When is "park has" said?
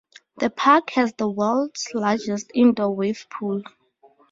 0.49-1.13